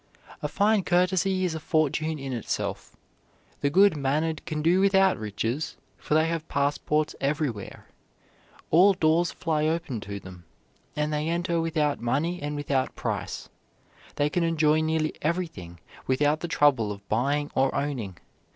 [0.41, 2.95] A fine courtesy is a fortune in itself.
[3.59, 7.85] The good mannered can do without riches, for they have passports everywhere.
[8.71, 10.45] All doors fly open to them,
[10.95, 13.47] and they enter without money and without price.
[14.15, 18.17] They can enjoy nearly everything without the trouble of buying or owning.